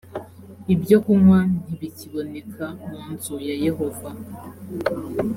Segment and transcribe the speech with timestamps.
[0.73, 4.09] ibyo kunywa ntibikiboneka mu nzu ya yehova